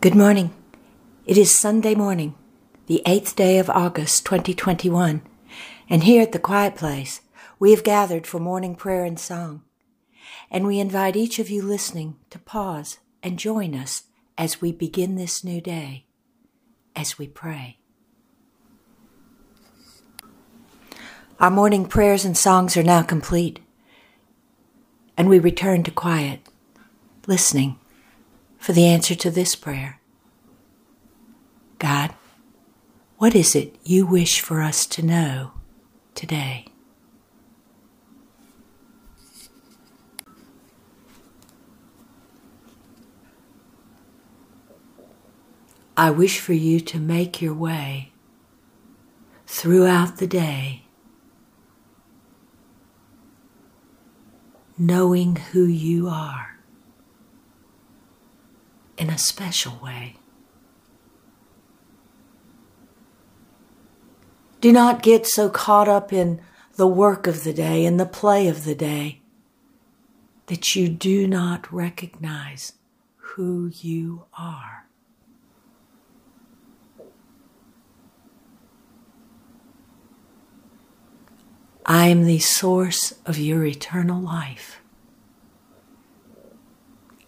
[0.00, 0.54] Good morning.
[1.26, 2.36] It is Sunday morning,
[2.86, 5.22] the 8th day of August 2021,
[5.90, 7.20] and here at the Quiet Place,
[7.58, 9.64] we have gathered for morning prayer and song.
[10.52, 14.04] And we invite each of you listening to pause and join us
[14.38, 16.06] as we begin this new day,
[16.94, 17.80] as we pray.
[21.40, 23.58] Our morning prayers and songs are now complete,
[25.16, 26.38] and we return to quiet,
[27.26, 27.80] listening
[28.58, 30.00] for the answer to this prayer
[31.78, 32.12] God,
[33.18, 35.52] what is it you wish for us to know
[36.14, 36.66] today?
[45.96, 48.12] I wish for you to make your way
[49.46, 50.84] throughout the day,
[54.76, 56.57] knowing who you are
[58.98, 60.16] in a special way.
[64.60, 66.40] Do not get so caught up in
[66.74, 69.20] the work of the day and the play of the day
[70.46, 72.72] that you do not recognize
[73.16, 74.86] who you are.
[81.86, 84.80] I am the source of your eternal life.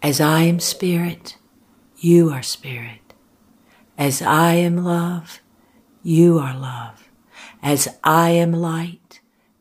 [0.02, 1.36] As I am spirit,
[2.00, 3.12] you are spirit.
[3.98, 5.40] As I am love,
[6.02, 7.10] you are love.
[7.62, 9.20] As I am light,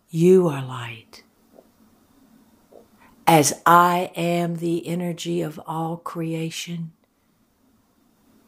[0.10, 1.24] you are light.
[3.28, 6.94] As I am the energy of all creation,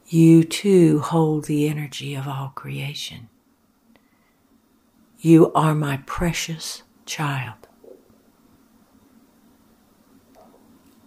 [0.07, 3.27] you too hold the energy of all creation.
[5.19, 7.67] You are my precious child.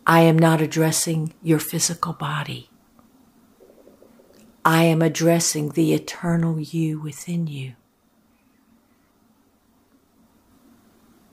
[0.07, 2.69] I am not addressing your physical body.
[4.65, 7.75] I am addressing the eternal you within you,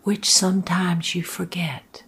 [0.03, 2.03] which sometimes you forget.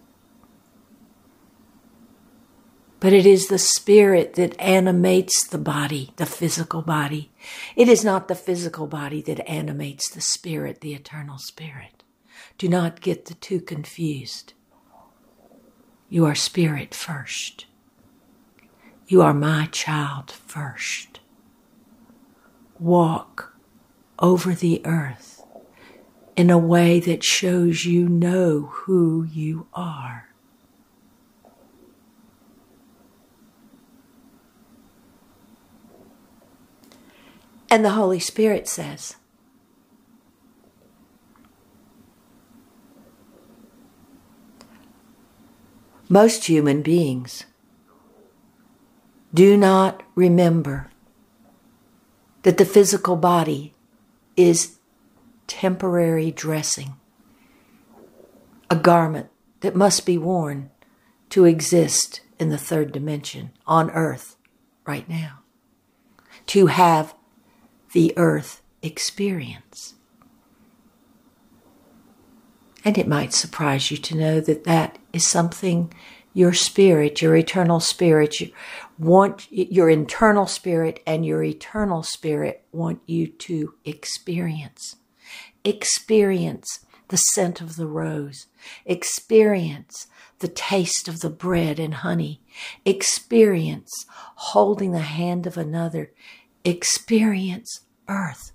[3.00, 7.30] But it is the spirit that animates the body, the physical body.
[7.74, 12.02] It is not the physical body that animates the spirit, the eternal spirit.
[12.58, 14.52] Do not get the two confused.
[16.08, 17.66] You are spirit first.
[19.06, 21.20] You are my child first.
[22.78, 23.54] Walk
[24.18, 25.42] over the earth
[26.36, 30.30] in a way that shows you know who you are.
[37.70, 39.16] And the Holy Spirit says,
[46.08, 47.44] Most human beings
[49.34, 50.88] do not remember
[52.42, 53.74] that the physical body
[54.36, 54.78] is
[55.48, 56.94] temporary dressing,
[58.70, 59.28] a garment
[59.60, 60.70] that must be worn
[61.30, 64.36] to exist in the third dimension on earth
[64.86, 65.40] right now,
[66.46, 67.14] to have
[67.92, 69.94] the earth experience.
[72.84, 75.92] And it might surprise you to know that that is something
[76.34, 78.50] your spirit, your eternal spirit, you
[78.98, 84.96] want your internal spirit and your eternal spirit want you to experience.
[85.64, 88.46] Experience the scent of the rose.
[88.84, 90.08] Experience
[90.40, 92.40] the taste of the bread and honey.
[92.84, 96.10] Experience holding the hand of another.
[96.64, 98.50] Experience earth.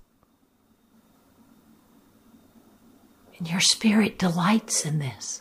[3.38, 5.40] And your spirit delights in this.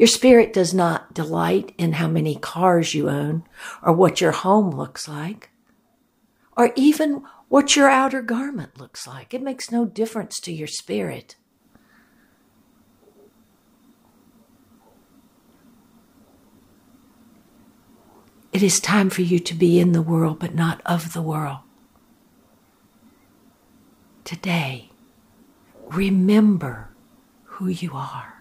[0.00, 3.44] Your spirit does not delight in how many cars you own
[3.82, 5.50] or what your home looks like
[6.56, 9.34] or even what your outer garment looks like.
[9.34, 11.36] It makes no difference to your spirit.
[18.54, 21.58] It is time for you to be in the world, but not of the world.
[24.24, 24.88] Today,
[25.90, 26.88] remember
[27.44, 28.39] who you are.